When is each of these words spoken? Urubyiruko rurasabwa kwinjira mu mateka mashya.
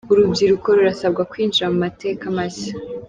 Urubyiruko 0.13 0.67
rurasabwa 0.77 1.21
kwinjira 1.31 1.67
mu 1.71 1.77
mateka 1.85 2.23
mashya. 2.37 2.71